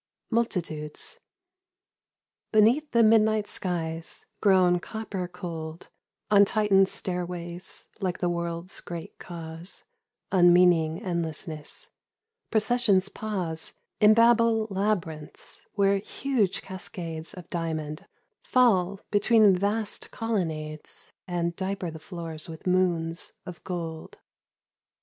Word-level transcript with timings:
Multitudes. 0.31 1.19
Beneath 2.51 2.89
the 2.89 3.03
midnight 3.03 3.45
skies, 3.45 4.25
grown 4.41 4.79
copper 4.79 5.27
cold, 5.27 5.89
On 6.31 6.43
titan 6.43 6.87
stairways 6.87 7.87
like 7.99 8.17
the 8.17 8.27
world's 8.27 8.81
great 8.81 9.19
cause 9.19 9.83
Unmeaning 10.31 11.03
endlessness,— 11.03 11.91
processions 12.49 13.09
pause 13.09 13.75
In 13.99 14.15
Babel 14.15 14.65
labyrinths, 14.71 15.67
where 15.73 15.99
huge 15.99 16.63
cascades 16.63 17.35
Of 17.35 17.47
diamond 17.51 18.07
fall 18.41 19.01
between 19.11 19.55
vast 19.55 20.09
colonnades 20.09 21.13
And 21.27 21.55
diaper 21.55 21.91
the 21.91 21.99
floors 21.99 22.49
with 22.49 22.65
moons 22.65 23.33
of 23.45 23.63
gold. 23.63 24.17